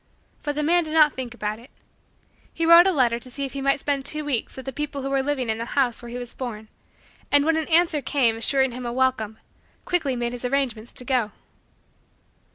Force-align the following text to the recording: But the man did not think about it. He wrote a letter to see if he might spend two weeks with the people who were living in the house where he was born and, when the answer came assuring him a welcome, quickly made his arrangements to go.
But 0.41 0.55
the 0.55 0.63
man 0.63 0.83
did 0.83 0.95
not 0.95 1.13
think 1.13 1.35
about 1.35 1.59
it. 1.59 1.69
He 2.51 2.65
wrote 2.65 2.87
a 2.87 2.91
letter 2.91 3.19
to 3.19 3.29
see 3.29 3.45
if 3.45 3.53
he 3.53 3.61
might 3.61 3.79
spend 3.79 4.03
two 4.03 4.25
weeks 4.25 4.57
with 4.57 4.65
the 4.65 4.73
people 4.73 5.03
who 5.03 5.11
were 5.11 5.21
living 5.21 5.47
in 5.47 5.59
the 5.59 5.65
house 5.77 6.01
where 6.01 6.09
he 6.09 6.17
was 6.17 6.33
born 6.33 6.69
and, 7.31 7.45
when 7.45 7.53
the 7.53 7.69
answer 7.69 8.01
came 8.01 8.35
assuring 8.35 8.71
him 8.71 8.87
a 8.87 8.91
welcome, 8.91 9.37
quickly 9.85 10.15
made 10.15 10.33
his 10.33 10.43
arrangements 10.43 10.91
to 10.93 11.05
go. 11.05 11.31